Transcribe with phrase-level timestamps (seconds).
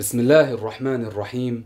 [0.00, 1.64] بسم الله الرحمن الرحيم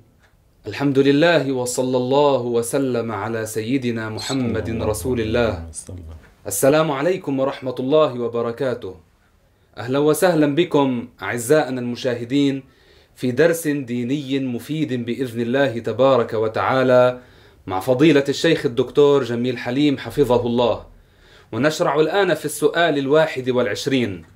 [0.67, 5.71] الحمد لله وصلى الله وسلم على سيدنا محمد رسول الله
[6.47, 8.95] السلام عليكم ورحمة الله وبركاته
[9.79, 12.63] أهلا وسهلا بكم أعزائنا المشاهدين
[13.17, 17.21] في درس ديني مفيد بإذن الله تبارك وتعالى
[17.67, 20.87] مع فضيلة الشيخ الدكتور جميل حليم حفظه الله
[21.53, 24.34] ونشرع الآن في السؤال الواحد والعشرين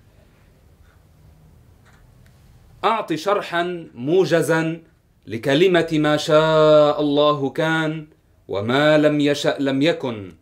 [2.84, 4.82] أعط شرحا موجزا
[5.26, 8.06] لكلمة ما شاء الله كان
[8.48, 10.32] وما لم يشأ لم يكن.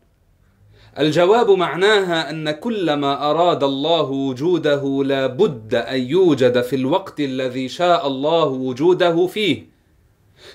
[0.98, 7.68] الجواب معناها أن كل ما أراد الله وجوده لا بد أن يوجد في الوقت الذي
[7.68, 9.66] شاء الله وجوده فيه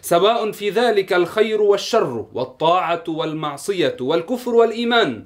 [0.01, 5.25] سواء في ذلك الخير والشر والطاعة والمعصية والكفر والإيمان.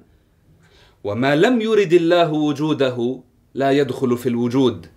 [1.04, 3.20] وما لم يرد الله وجوده
[3.54, 4.88] لا يدخل في الوجود.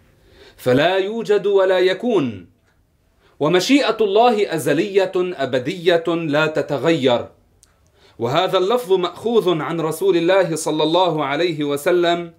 [0.59, 2.47] فلا يوجد ولا يكون.
[3.41, 7.29] ومشيئة الله أزلية أبدية لا تتغير.
[8.19, 12.33] وهذا اللفظ مأخوذ عن رسول الله صلى الله عليه وسلم.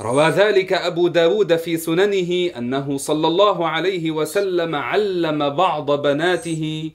[0.00, 6.90] روى ذلك أبو داود في سننه أنه صلى الله عليه وسلم علم بعض بناته.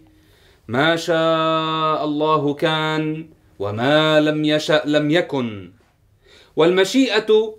[0.68, 3.30] ما شاء الله كان
[3.60, 5.72] وما لم يشأ لم يكن.
[6.56, 7.56] والمشيئة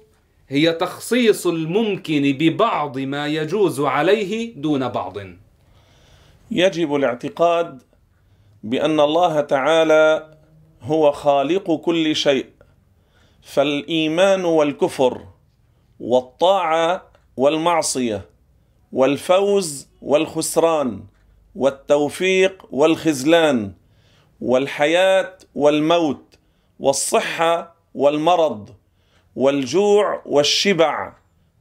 [0.49, 5.17] هي تخصيص الممكن ببعض ما يجوز عليه دون بعض.
[6.51, 7.83] يجب الاعتقاد
[8.63, 10.37] بأن الله تعالى
[10.83, 12.47] هو خالق كل شيء
[13.43, 15.25] فالإيمان والكفر
[16.01, 17.03] والطاعة
[17.37, 18.25] والمعصية
[18.93, 21.05] والفوز والخسران
[21.55, 23.73] والتوفيق والخذلان
[24.41, 26.39] والحياة والموت
[26.81, 28.71] والصحة والمرض
[29.37, 31.13] والجوع والشبع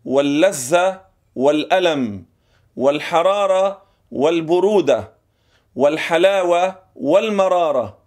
[0.05, 1.01] واللذة
[1.35, 2.25] والألم
[2.75, 3.81] والحرارة
[4.11, 5.11] والبرودة
[5.75, 7.97] والحلاوة والمرارة.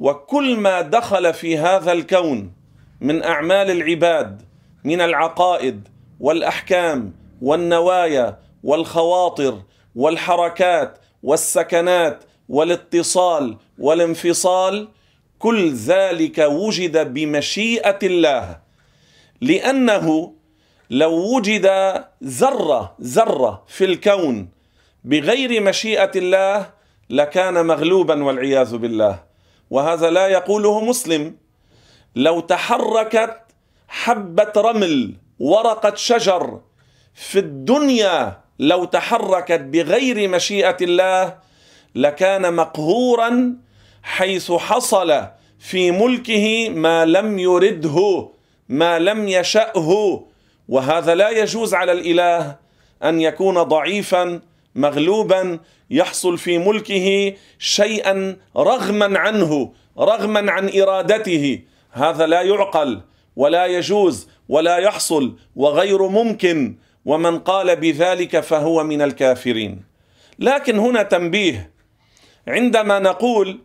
[0.00, 2.52] وكل ما دخل في هذا الكون
[3.00, 4.42] من أعمال العباد
[4.84, 5.88] من العقائد
[6.20, 7.12] والأحكام
[7.42, 9.62] والنوايا والخواطر
[9.96, 14.88] والحركات والسكنات والاتصال والانفصال
[15.38, 18.69] كل ذلك وجد بمشيئة الله
[19.40, 20.34] لأنه
[20.90, 21.66] لو وجد
[22.24, 24.48] ذرة ذرة في الكون
[25.04, 26.70] بغير مشيئة الله
[27.10, 29.22] لكان مغلوبا والعياذ بالله.
[29.70, 31.36] وهذا لا يقوله مسلم.
[32.16, 33.36] لو تحركت
[33.88, 36.60] حبة رمل ورقة شجر
[37.14, 41.38] في الدنيا لو تحركت بغير مشيئة الله
[41.94, 43.56] لكان مقهورا
[44.02, 45.26] حيث حصل
[45.58, 48.28] في ملكه ما لم يرده.
[48.70, 50.20] ما لم يشأه.
[50.68, 52.56] وهذا لا يجوز على الإله
[53.04, 54.40] أن يكون ضعيفا
[54.74, 55.58] مغلوبا
[55.90, 61.60] يحصل في ملكه شيئا رغما عنه رغما عن إرادته.
[61.90, 63.00] هذا لا يعقل
[63.36, 66.76] ولا يجوز ولا يحصل وغير ممكن.
[67.04, 69.82] ومن قال بذلك فهو من الكافرين.
[70.38, 71.70] لكن هنا تنبيه.
[72.48, 73.58] عندما نقول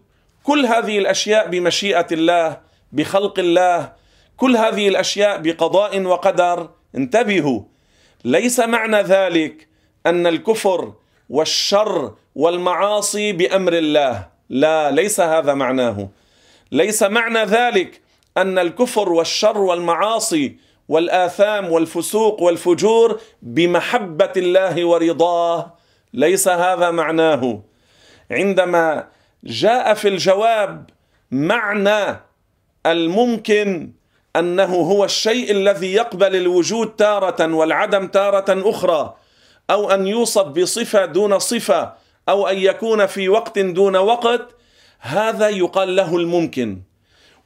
[0.44, 2.58] كل هذه الأشياء بمشيئة الله
[2.92, 4.05] بخلق الله
[4.38, 6.69] كل هذه الأشياء بقضاء وقدر.
[6.96, 7.62] انتبهوا
[8.25, 9.68] ليس معنى ذلك
[10.06, 10.94] أن الكفر
[11.29, 14.28] والشر والمعاصي بأمر الله.
[14.50, 16.09] لا ليس هذا معناه.
[16.72, 18.01] ليس معنى ذلك
[18.38, 20.57] أن الكفر والشر والمعاصي
[20.90, 25.78] والآثام والفسوق والفجور بمحبة الله ورضاه.
[26.13, 27.62] ليس هذا معناه.
[28.31, 29.07] عندما
[29.44, 30.90] جاء في الجواب
[31.31, 32.19] معنى
[32.85, 33.91] الممكن
[34.40, 39.16] أنه هو الشيء الذي يقبل الوجود تارة والعدم تارة أخرى
[39.69, 41.94] أو أن يوصف بصفة دون صفة
[42.29, 44.56] أو أن يكون في وقت دون وقت
[45.00, 46.81] هذا يقال له الممكن.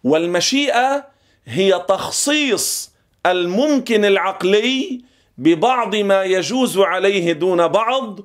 [0.04, 1.06] والمشيئة
[1.46, 2.92] هي تخصيص
[3.26, 5.02] الممكن العقلي
[5.38, 8.20] ببعض ما يجوز عليه دون بعض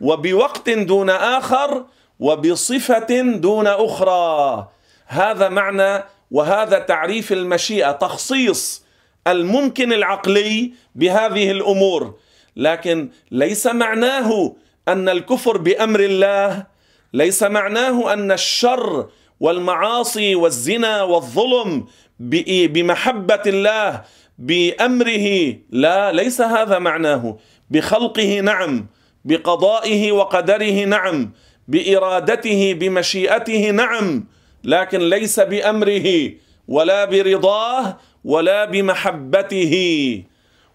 [0.00, 1.84] وبوقت دون آخر
[2.20, 4.68] وبصفة دون أخرى.
[5.06, 8.84] هذا معنى وهذا تعريف المشيئة تخصيص
[9.26, 12.14] الممكن العقلي بهذه الأمور.
[12.56, 14.56] لكن ليس معناه
[14.88, 16.66] أن الكفر بأمر الله
[17.12, 19.08] ليس معناه أن الشر
[19.40, 21.86] والمعاصي والزنا والظلم
[22.20, 24.02] بمحبة الله
[24.38, 25.56] بأمره.
[25.70, 27.38] لا ليس هذا معناه.
[27.70, 28.86] بخلقه نعم
[29.24, 31.32] بقضائه وقدره نعم
[31.68, 34.24] بإرادته بمشيئته نعم.
[34.64, 36.30] لكن ليس بأمره
[36.68, 39.74] ولا برضاه ولا بمحبته.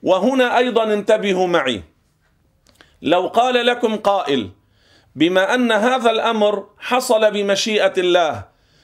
[0.04, 1.84] وهنا أيضا انتبهوا معي.
[3.02, 4.50] لو قال لكم قائل
[5.16, 8.44] بما أن هذا الأمر حصل بمشيئة الله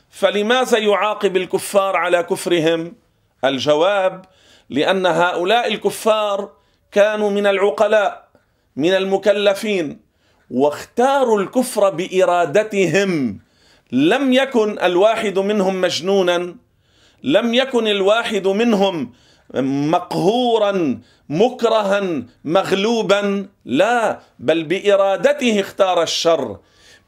[0.10, 2.94] فلماذا يعاقب الكفار على كفرهم؟
[3.46, 4.26] الجواب
[4.70, 6.52] لأن هؤلاء الكفار
[6.92, 8.28] كانوا من العقلاء
[8.76, 10.00] من المكلفين
[10.52, 13.40] واختاروا الكفر بإرادتهم.
[13.92, 16.56] لم يكن الواحد منهم مجنونا
[17.24, 19.14] لم يكن الواحد منهم
[19.92, 26.58] مقهورا مكرها مغلوبا لا بل بإرادته اختار الشر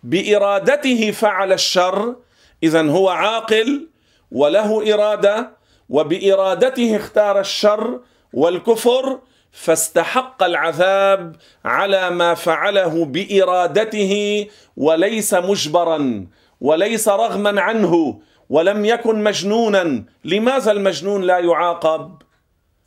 [0.03, 2.15] بإرادته فعل الشر
[2.63, 3.87] اذا هو عاقل
[4.31, 5.51] وله إرادة
[5.89, 7.99] وبإرادته اختار الشر
[8.33, 9.19] والكفر
[9.51, 11.35] فاستحق العذاب
[11.65, 14.47] على ما فعله بإرادته
[14.77, 16.27] وليس مجبرا.
[16.63, 20.03] وليس رغما عنه ولم يكن مجنونا.
[20.23, 22.21] لماذا المجنون لا يعاقب؟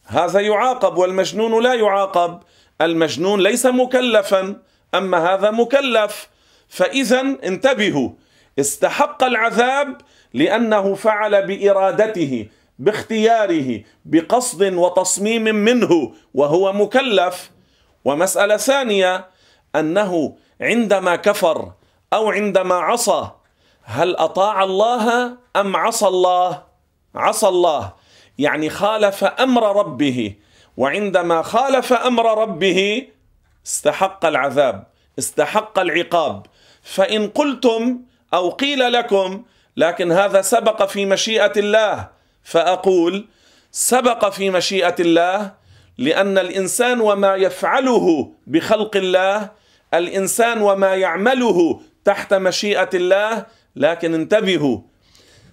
[0.07, 2.41] هذا يعاقب والمجنون لا يعاقب.
[2.81, 4.57] المجنون ليس مكلفا
[4.95, 6.29] أما هذا مكلف.
[6.69, 8.11] فإذا انتبهوا
[8.59, 9.97] استحق العذاب
[10.35, 12.49] لأنه فعل بإرادته
[12.79, 17.51] باختياره بقصد وتصميم منه وهو مكلف.
[18.05, 19.27] ومسألة ثانية
[19.77, 21.73] أنه عندما كفر
[22.13, 23.31] أو عندما عصى
[23.89, 26.63] هل أطاع الله أم عصى الله؟
[27.15, 27.93] عصى الله.
[28.39, 30.35] يعني خالف أمر ربه
[30.77, 33.09] وعندما خالف أمر ربه
[33.67, 34.87] استحق العذاب
[35.19, 36.47] استحق العقاب.
[36.83, 38.01] فإن قلتم
[38.35, 39.43] أو قيل لكم
[39.77, 42.09] لكن هذا سبق في مشيئة الله
[42.45, 43.27] فأقول
[43.73, 45.53] سبق في مشيئة الله
[45.99, 49.51] لأن الإنسان وما يفعله بخلق الله
[49.95, 54.79] الإنسان وما يعمله تحت مشيئة الله لكن انتبهوا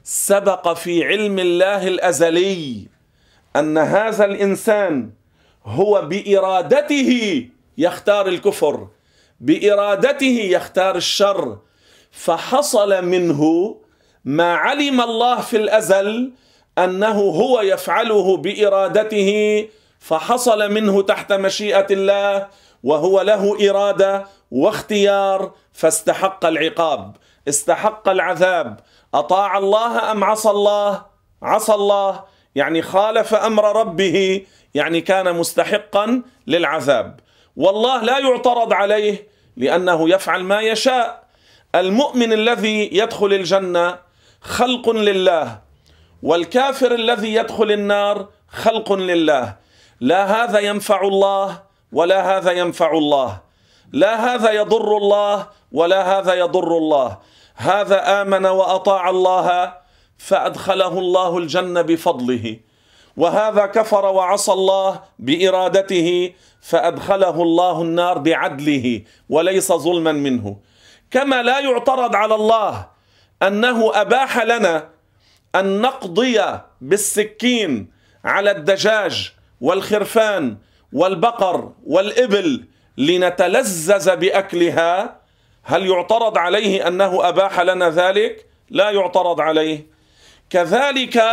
[0.03, 2.87] سبق في علم الله الأزلي
[3.55, 5.11] أن هذا الإنسان
[5.65, 7.45] هو بإرادته
[7.77, 8.87] يختار الكفر
[9.39, 11.57] بإرادته يختار الشر
[12.11, 13.75] فحصل منه
[14.25, 16.31] ما علم الله في الأزل
[16.77, 19.67] أنه هو يفعله بإرادته
[19.99, 22.47] فحصل منه تحت مشيئة الله
[22.83, 27.15] وهو له إرادة واختيار فاستحق العقاب.
[27.47, 28.79] استحق العذاب.
[29.13, 31.05] أطاع الله أم عصى الله؟
[31.41, 32.23] عصى الله.
[32.55, 37.19] يعني خالف أمر ربه يعني كان مستحقا للعذاب.
[37.57, 41.23] والله لا يعترض عليه لأنه يفعل ما يشاء.
[41.75, 43.99] المؤمن الذي يدخل الجنة
[44.41, 45.59] خلق لله
[46.23, 49.55] والكافر الذي يدخل النار خلق لله.
[49.99, 51.61] لا هذا ينفع الله
[51.91, 53.41] ولا هذا ينفع الله.
[53.91, 57.17] لا هذا يضر الله ولا هذا يضر الله.
[57.55, 59.73] هذا آمن وأطاع الله
[60.17, 62.59] فأدخله الله الجنة بفضله.
[63.17, 70.57] وهذا كفر وعصى الله بإرادته فأدخله الله النار بعدله وليس ظلما منه.
[71.11, 72.88] كما لا يعترض على الله
[73.44, 74.89] أنه أباح لنا
[75.55, 76.41] أن نقضي
[76.81, 77.91] بالسكين
[78.25, 80.57] على الدجاج والخرفان
[80.94, 82.65] والبقر والإبل
[82.97, 85.22] لنتلذذ بأكلها
[85.63, 89.88] هل يعترض عليه أنه أباح لنا ذلك؟ لا يعترض عليه.
[90.50, 91.24] كذلك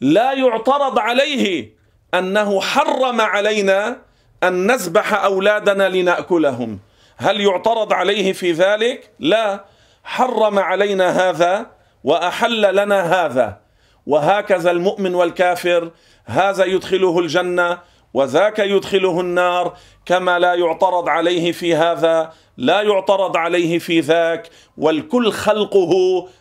[0.00, 1.74] لا يعترض عليه
[2.14, 3.98] أنه حرم علينا
[4.42, 6.78] أن نذبح أولادنا لنأكلهم.
[7.16, 9.64] هل يعترض عليه في ذلك؟ لا.
[10.04, 11.66] حرم علينا هذا
[12.04, 13.60] وأحل لنا هذا.
[14.06, 15.90] وهكذا المؤمن والكافر
[16.24, 17.78] هذا يدخله الجنة
[18.14, 19.76] وذاك يدخله النار
[20.06, 25.92] كما لا يعترض عليه في هذا لا يعترض عليه في ذاك والكل خلقه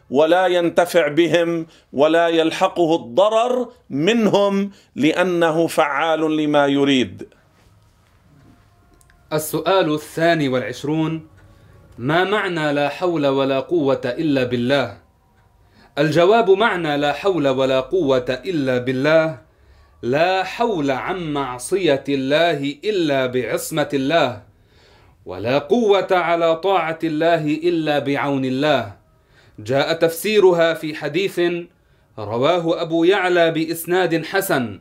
[0.09, 7.27] ولا ينتفع بهم ولا يلحقه الضرر منهم لأنه فعال لما يريد.
[9.33, 11.27] السؤال الثاني والعشرون
[11.97, 14.97] ما معنى لا حول ولا قوة إلا بالله؟
[15.97, 19.41] الجواب معنى لا حول ولا قوة إلا بالله
[20.01, 24.48] لا حول عن معصية الله إلا بعصمة الله.
[25.29, 28.93] ولا قوة على طاعة الله إلا بعون الله.
[29.59, 31.41] جاء تفسيرها في حديث
[32.19, 34.79] رواه أبو يعلى بإسناد حسن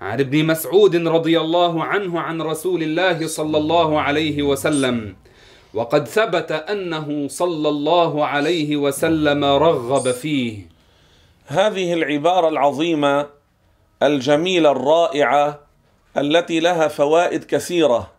[0.00, 5.16] عن ابن مسعود رضي الله عنه عن رسول الله صلى الله عليه وسلم.
[5.74, 10.66] وقد ثبت أنه صلى الله عليه وسلم رغب فيه.
[11.46, 13.26] هذه العبارة العظيمة
[14.02, 15.60] الجميلة الرائعة
[16.16, 18.17] التي لها فوائد كثيرة.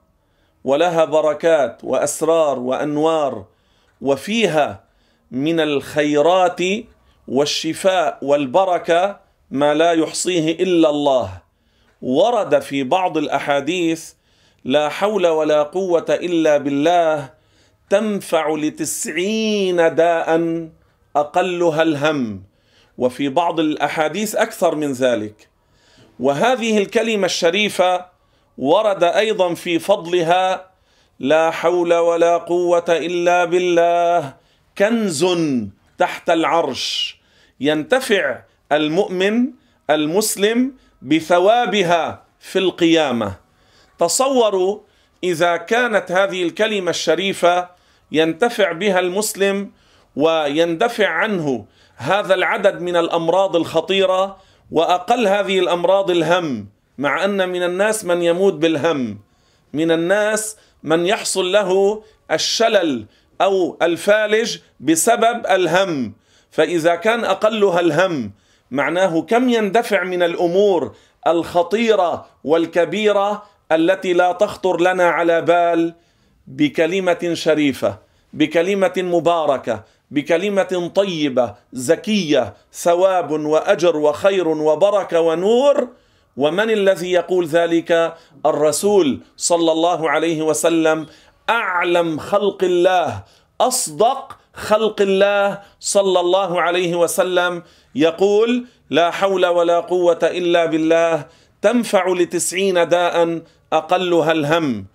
[0.63, 3.45] ولها بركات وأسرار وأنوار
[4.01, 4.83] وفيها
[5.31, 6.61] من الخيرات
[7.27, 9.19] والشفاء والبركة
[9.51, 11.41] ما لا يحصيه إلا الله.
[12.01, 14.11] ورد في بعض الأحاديث
[14.65, 17.29] لا حول ولا قوة إلا بالله
[17.89, 20.67] تنفع لتسعين داء
[21.15, 22.43] أقلها الهم.
[22.97, 25.49] وفي بعض الأحاديث أكثر من ذلك.
[26.19, 28.05] وهذه الكلمة الشريفة
[28.59, 30.71] ورد أيضا في فضلها
[31.19, 34.33] لا حول ولا قوة إلا بالله
[34.77, 35.25] كنز
[35.97, 37.17] تحت العرش.
[37.59, 39.51] ينتفع المؤمن
[39.89, 43.35] المسلم بثوابها في القيامة.
[43.99, 44.79] تصوروا
[45.23, 47.69] إذا كانت هذه الكلمة الشريفة
[48.11, 49.71] ينتفع بها المسلم
[50.15, 54.37] ويندفع عنه هذا العدد من الأمراض الخطيرة
[54.71, 56.78] وأقل هذه الأمراض الهم.
[56.99, 59.19] مع أن من الناس من يموت بالهم.
[59.73, 63.05] من الناس من يحصل له الشلل
[63.41, 66.13] أو الفالج بسبب الهم.
[66.51, 68.31] فإذا كان أقلها الهم
[68.71, 70.95] معناه كم يندفع من الأمور
[71.27, 75.93] الخطيرة والكبيرة التي لا تخطر لنا على بال
[76.47, 77.97] بكلمة شريفة
[78.33, 85.87] بكلمة مباركة بكلمة طيبة زكية ثواب وأجر وخير وبركة ونور.
[86.37, 91.07] ومن الذي يقول ذلك؟ الرسول صلى الله عليه وسلم.
[91.49, 93.23] أعلم خلق الله
[93.61, 97.63] أصدق خلق الله صلى الله عليه وسلم.
[97.95, 101.25] يقول لا حول ولا قوة إلا بالله
[101.61, 103.41] تنفع لتسعين داء
[103.73, 104.85] أقلها الهم.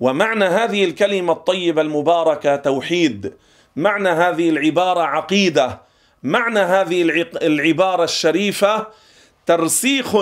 [0.00, 3.32] ومعنى هذه الكلمة الطيبة المباركة توحيد.
[3.76, 5.80] معنى هذه العبارة عقيدة.
[6.22, 7.02] معنى هذه
[7.42, 8.86] العبارة الشريفة.
[9.46, 10.16] ترسيخ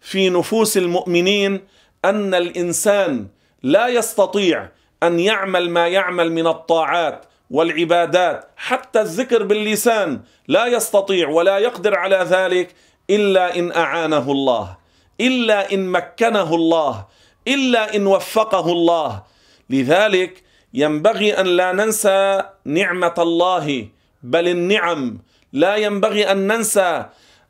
[0.00, 1.60] في نفوس المؤمنين
[2.04, 3.26] أن الإنسان
[3.62, 4.68] لا يستطيع
[5.02, 12.16] أن يعمل ما يعمل من الطاعات والعبادات حتى الذكر باللسان لا يستطيع ولا يقدر على
[12.16, 12.74] ذلك
[13.10, 14.76] إلا إن أعانه الله
[15.20, 17.06] إلا إن مكنه الله
[17.48, 19.22] إلا إن وفقه الله.
[19.70, 20.42] لذلك
[20.74, 23.88] ينبغي أن لا ننسى نعمة الله
[24.22, 25.18] بل النعم
[25.52, 27.06] لا ينبغي أن ننسى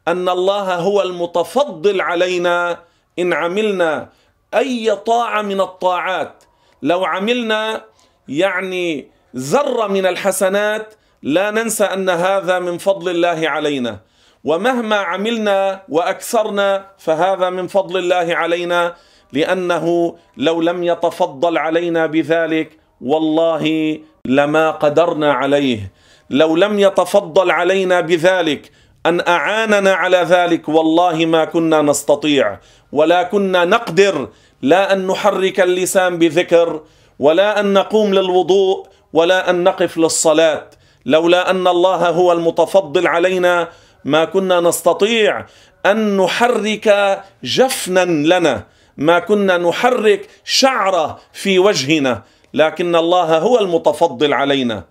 [0.09, 2.79] أن الله هو المتفضل علينا
[3.19, 4.09] إن عملنا
[4.55, 6.45] أي طاعة من الطاعات.
[6.83, 7.85] لو عملنا
[8.29, 14.00] يعني ذرة من الحسنات لا ننسى أن هذا من فضل الله علينا.
[14.45, 18.95] ومهما عملنا وأكثرنا فهذا من فضل الله علينا
[19.33, 25.93] لأنه لو لم يتفضل علينا بذلك والله لما قدرنا عليه.
[26.31, 28.73] لو لم يتفضل علينا بذلك
[29.07, 32.59] أن أعاننا على ذلك والله ما كنا نستطيع
[32.93, 34.28] ولا كنا نقدر
[34.62, 36.81] لا أن نحرك اللسان بذكر
[37.19, 40.71] ولا أن نقوم للوضوء ولا أن نقف للصلاة.
[41.07, 43.69] لولا أن الله هو المتفضل علينا
[44.05, 45.47] ما كنا نستطيع
[45.87, 48.64] أن نحرك جفنا لنا
[48.97, 52.23] ما كنا نحرك شعره في وجهنا
[52.55, 54.85] لكن الله هو المتفضل علينا.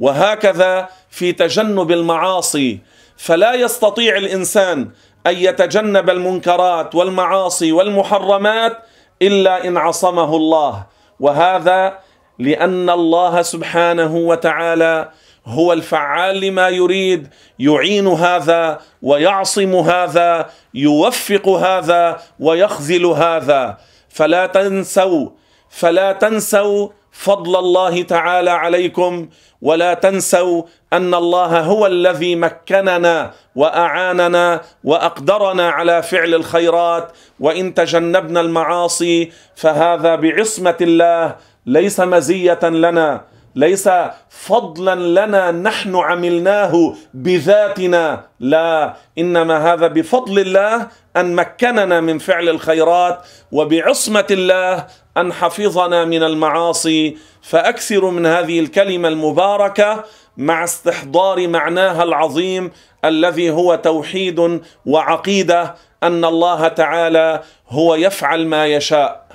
[0.00, 2.78] وهكذا في تجنب المعاصي
[3.22, 4.90] فلا يستطيع الإنسان
[5.26, 8.78] أن يتجنب المنكرات والمعاصي والمحرمات
[9.22, 10.86] إلا إن عصمه الله.
[11.20, 11.98] وهذا
[12.38, 15.10] لأن الله سبحانه وتعالى
[15.46, 23.78] هو الفعال لما يريد يعين هذا ويعصم هذا يوفق هذا ويخذل هذا.
[24.08, 25.28] فلا تنسوا
[25.70, 26.88] فلا تنسوا
[27.20, 29.28] فضل الله تعالى عليكم
[29.62, 30.62] ولا تنسوا
[30.92, 40.76] أن الله هو الذي مكننا وأعاننا وأقدرنا على فعل الخيرات وإن تجنبنا المعاصي فهذا بعصمة
[40.80, 41.36] الله
[41.66, 43.20] ليس مزية لنا
[43.54, 43.88] ليس
[44.30, 53.18] فضلا لنا نحن عملناه بذاتنا لا إنما هذا بفضل الله أن مكننا من فعل الخيرات
[53.52, 54.86] وبعصمة الله
[55.20, 60.04] أن حفظنا من المعاصي فاكثروا من هذه الكلمة المباركة
[60.36, 62.70] مع استحضار معناها العظيم
[63.04, 69.26] الذي هو توحيد وعقيدة أن الله تعالى هو يفعل ما يشاء.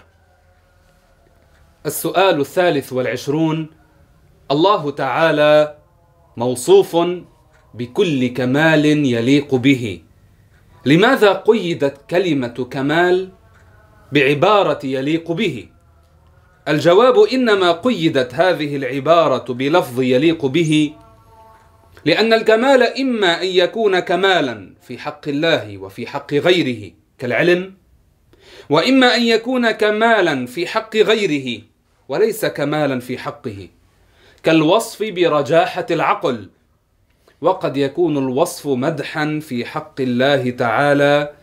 [1.85, 3.69] السؤال الثالث والعشرون
[4.51, 5.75] الله تعالى
[6.37, 6.97] موصوف
[7.73, 10.01] بكل كمال يليق به.
[10.85, 13.29] لماذا قيدت كلمة كمال
[14.11, 15.67] بعبارة يليق به؟
[16.67, 20.93] الجواب إنما قيدت هذه العبارة بلفظ يليق به
[22.05, 27.73] لأن الكمال إما أن يكون كمالا في حق الله وفي حق غيره كالعلم
[28.69, 31.61] وإما أن يكون كمالا في حق غيره
[32.09, 33.67] وليس كمالا في حقه
[34.43, 36.49] كالوصف برجاحة العقل
[37.41, 41.33] وقد يكون الوصف مدحا في حق الله تعالى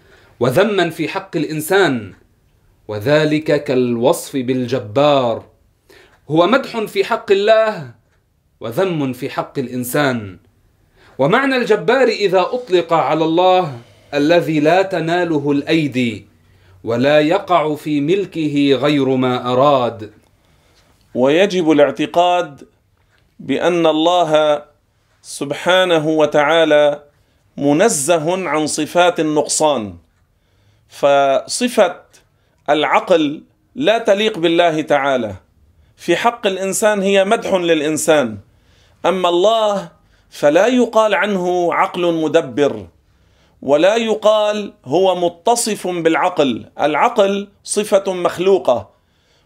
[0.41, 2.13] وذما في حق الإنسان
[2.89, 5.45] وذلك كالوصف بالجبار.
[6.31, 7.91] هو مدح في حق الله
[8.61, 10.39] وذم في حق الإنسان.
[11.19, 13.79] ومعنى الجبار إذا أطلق على الله
[14.15, 16.27] الذي لا تناله الأيدي
[16.85, 20.13] ولا يقع في ملكه غير ما أراد.
[21.15, 22.69] ويجب الاعتقاد
[23.41, 24.63] بأن الله
[25.23, 27.03] سبحانه وتعالى
[27.57, 29.95] منزه عن صفات النقصان.
[30.89, 32.12] فصفة
[32.71, 33.43] العقل
[33.75, 35.35] لا تليق بالله تعالى.
[35.97, 38.39] في حق الإنسان هي مدح للإنسان.
[39.07, 39.91] أما الله
[40.31, 42.87] فلا يقال عنه عقل مدبر
[43.63, 46.67] ولا يقال هو متصف بالعقل.
[46.81, 48.91] العقل صفة مخلوقة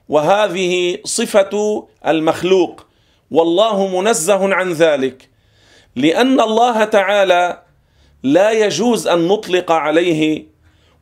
[0.09, 2.87] وهذه صفة المخلوق.
[3.31, 5.29] والله منزه عن ذلك
[5.97, 7.63] لأن الله تعالى
[8.23, 10.47] لا يجوز أن نطلق عليه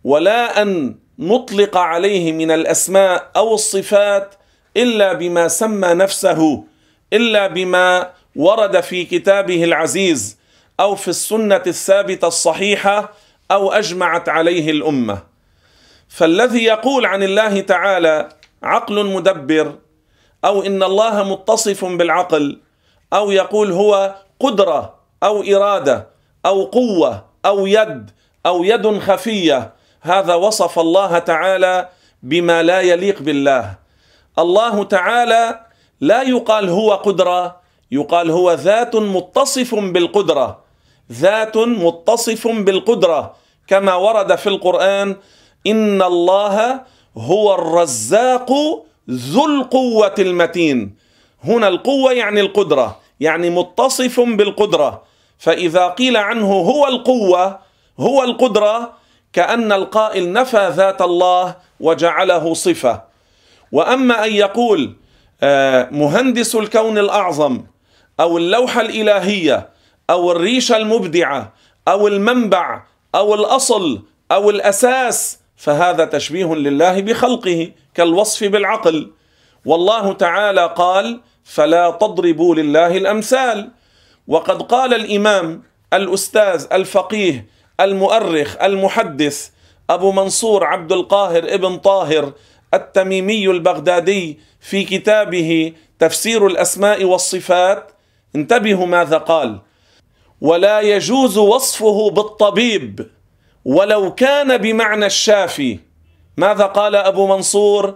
[0.04, 4.34] ولا أن نطلق عليه من الأسماء أو الصفات
[4.76, 6.64] إلا بما سمى نفسه
[7.12, 10.38] إلا بما ورد في كتابه العزيز
[10.80, 13.12] أو في السنة الثابتة الصحيحة
[13.50, 15.22] أو أجمعت عليه الأمة.
[16.08, 18.28] فالذي يقول عن الله تعالى
[18.62, 19.74] عقل مدبر
[20.44, 22.60] أو إن الله متصف بالعقل
[23.12, 26.08] أو يقول هو قدرة أو إرادة
[26.46, 28.10] أو قوة أو يد
[28.46, 29.73] أو يد خفية
[30.04, 31.88] هذا وصف الله تعالى
[32.22, 33.74] بما لا يليق بالله.
[34.38, 35.60] الله تعالى
[36.00, 40.60] لا يقال هو قدرة يقال هو ذات متصف بالقدرة
[41.12, 43.36] ذات متصف بالقدرة.
[43.66, 45.16] كما ورد في القرآن
[45.66, 46.80] إن الله
[47.16, 48.50] هو الرزاق
[49.10, 50.96] ذو القوة المتين.
[51.44, 55.02] هنا القوة يعني القدرة يعني متصف بالقدرة.
[55.38, 57.58] فإذا قيل عنه هو القوة
[58.00, 59.03] هو القدرة
[59.34, 63.02] كأن القائل نفى ذات الله وجعله صفة.
[63.72, 64.96] وأما أن يقول
[65.42, 67.62] آه، مهندس الكون الأعظم
[68.20, 69.68] أو اللوحة الإلهية
[70.10, 71.52] أو الريشه المبدعه
[71.88, 72.82] أو المنبع
[73.14, 79.10] أو الأصل أو الأساس فهذا تشبيه لله بخلقه كالوصف بالعقل.
[79.64, 83.70] والله تعالى قال فلا تضربوا لله الأمثال.
[84.28, 87.46] وقد قال الإمام الأستاذ الفقيه
[87.80, 89.48] المؤرخ المحدث
[89.90, 92.32] أبو منصور عبد القاهر ابن طاهر
[92.74, 97.92] التميمي البغدادي في كتابه تفسير الأسماء والصفات.
[98.36, 99.60] انتبهوا ماذا قال.
[100.40, 103.10] ولا يجوز وصفه بالطبيب
[103.64, 105.78] ولو كان بمعنى الشافي.
[106.36, 107.94] ماذا قال أبو منصور؟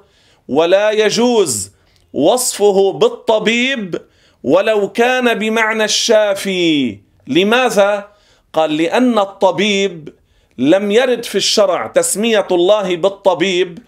[0.48, 1.72] ولا يجوز
[2.12, 4.00] وصفه بالطبيب
[4.42, 6.98] ولو كان بمعنى الشافي.
[7.26, 8.17] لماذا؟
[8.52, 10.14] قال لأن الطبيب
[10.58, 13.78] لم يرد في الشرع تسمية الله بالطبيب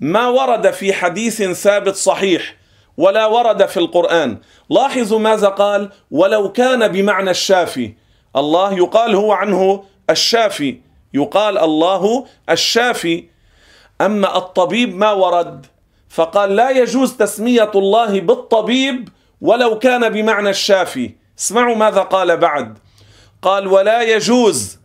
[0.00, 2.56] ما ورد في حديث ثابت صحيح
[2.96, 4.38] ولا ورد في القرآن.
[4.70, 7.92] لاحظوا ماذا قال؟ ولو كان بمعنى الشافي.
[8.36, 10.80] الله يقال هو عنه الشافي
[11.14, 13.24] يقال الله الشافي.
[14.00, 15.66] أما الطبيب ما ورد
[16.08, 19.08] فقال لا يجوز تسمية الله بالطبيب
[19.40, 21.10] ولو كان بمعنى الشافي.
[21.38, 22.78] اسمعوا ماذا قال بعد.
[23.42, 24.78] قال ولا يجوز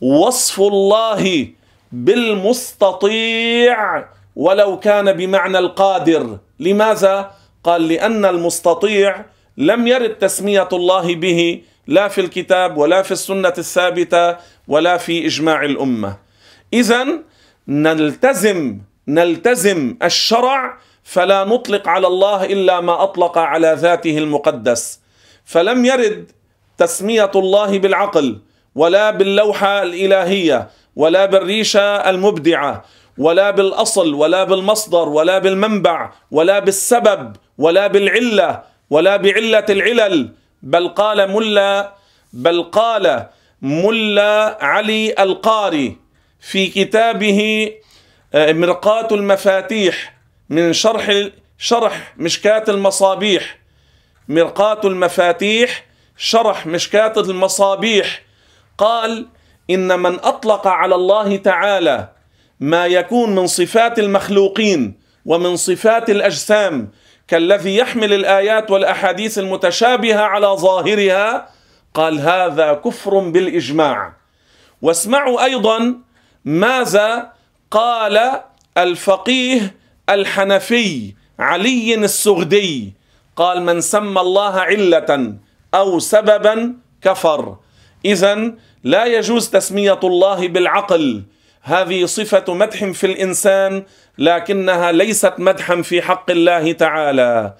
[0.00, 1.48] وصف الله
[1.92, 3.76] بالمستطيع
[4.36, 6.38] ولو كان بمعنى القادر.
[6.60, 7.30] لماذا؟
[7.64, 9.24] قال لأن المستطيع
[9.56, 14.36] لم يرد تسمية الله به لا في الكتاب ولا في السنة الثابتة
[14.68, 16.16] ولا في إجماع الأمة.
[16.72, 17.06] اذا
[17.68, 25.00] نلتزم نلتزم الشرع فلا نطلق على الله إلا ما أطلق على ذاته المقدس.
[25.44, 26.32] فلم يرد
[26.78, 28.38] تسمية الله بالعقل
[28.74, 32.84] ولا باللوحة الإلهية ولا بالريشة المبدعة
[33.18, 40.28] ولا بالأصل ولا بالمصدر ولا بالمنبع ولا بالسبب ولا بالعلة ولا بعلة العلل
[40.62, 41.92] بل قال ملا
[42.32, 43.26] بل قال
[43.62, 45.96] ملا علي القاري
[46.40, 47.70] في كتابه
[48.34, 50.14] آه، مرقاة المفاتيح
[50.50, 53.58] من شرح شرح مشكاة المصابيح
[54.28, 58.22] مرقاة المفاتيح شرح مشكاة المصابيح.
[58.78, 59.26] قال
[59.70, 62.08] إن من أطلق على الله تعالى
[62.60, 64.94] ما يكون من صفات المخلوقين
[65.26, 66.90] ومن صفات الأجسام
[67.28, 71.48] كالذي يحمل الآيات والأحاديث المتشابهة على ظاهرها
[71.94, 74.12] قال هذا كفر بالإجماع.
[74.82, 75.94] واسمعوا أيضا
[76.44, 77.32] ماذا
[77.70, 78.40] قال
[78.78, 79.76] الفقيه
[80.08, 82.92] الحنفي علي السغدي.
[83.36, 85.34] قال من سمى الله علة
[85.74, 87.56] أو سببا كفر.
[88.04, 88.52] إذا
[88.84, 91.22] لا يجوز تسمية الله بالعقل.
[91.62, 93.84] هذه صفة مدح في الإنسان
[94.18, 97.54] لكنها ليست مدحا في حق الله تعالى.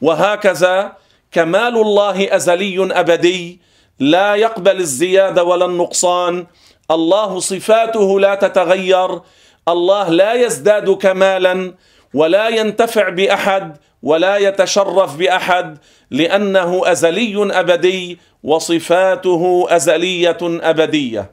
[0.00, 0.92] وهكذا
[1.32, 3.60] كمال الله أزلي أبدي
[3.98, 6.46] لا يقبل الزيادة ولا النقصان.
[6.90, 9.20] الله صفاته لا تتغير.
[9.68, 11.74] الله لا يزداد كمالا.
[12.14, 15.78] ولا ينتفع بأحد ولا يتشرف بأحد
[16.10, 21.30] لأنه أزلي أبدي وصفاته أزلية أبدية.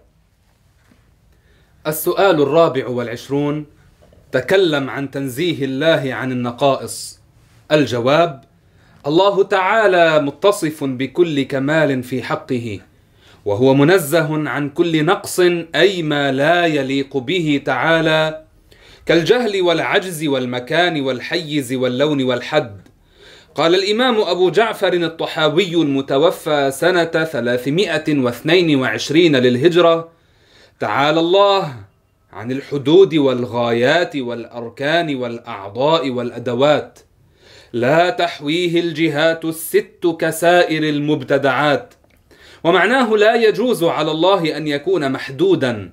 [1.88, 3.66] السؤال الرابع والعشرون
[4.32, 7.20] تكلم عن تنزيه الله عن النقائص.
[7.72, 8.44] الجواب
[9.08, 12.80] الله تعالى متصف بكل كمال في حقه
[13.46, 15.40] وهو منزه عن كل نقص
[15.76, 18.47] أي ما لا يليق به تعالى
[19.08, 22.82] كالجهل والعجز والمكان والحيز واللون والحد.
[23.56, 30.10] قال الإمام أبو جعفر الطحاوي المتوفى سنة 322 للهجرة
[30.80, 31.74] تعالى الله
[32.34, 37.00] عن الحدود والغايات والأركان والأعضاء والأدوات.
[37.74, 41.94] لا تحويه الجهات الست كسائر المبتدعات.
[42.64, 45.90] ومعناه لا يجوز على الله أن يكون محدودا.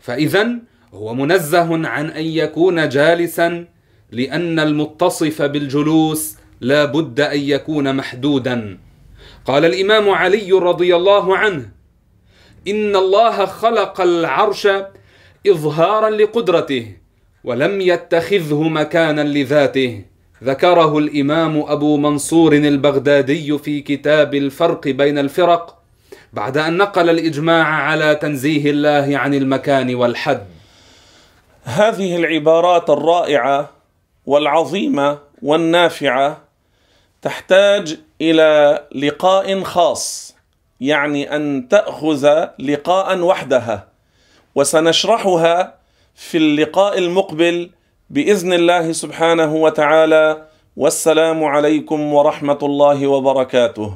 [0.00, 0.58] فاذا
[0.94, 3.64] هو منزه عن أن يكون جالسا
[4.12, 8.78] لأن المتصف بالجلوس لا بد أن يكون محدودا.
[9.44, 11.68] قال الإمام علي رضي الله عنه
[12.68, 14.68] إن الله خلق العرش
[15.46, 16.96] اظهارا لقدرته
[17.44, 20.02] ولم يتخذه مكانا لذاته.
[20.44, 25.78] ذكره الإمام أبو منصور البغدادي في كتاب الفرق بين الفرق
[26.32, 30.53] بعد أن نقل الإجماع على تنزيه الله عن المكان والحد.
[31.64, 33.70] هذه العبارات الرائعة
[34.26, 36.40] والعظيمة والنافعة
[37.22, 40.36] تحتاج إلى لقاء خاص
[40.80, 43.88] يعني أن تأخذ لقاء وحدها
[44.54, 45.74] وسنشرحها
[46.14, 47.70] في اللقاء المقبل
[48.10, 50.46] بإذن الله سبحانه وتعالى
[50.76, 53.94] والسلام عليكم ورحمة الله وبركاته.